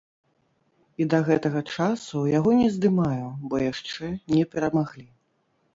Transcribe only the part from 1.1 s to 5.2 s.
да гэтага часу яго не здымаю, бо яшчэ не перамаглі.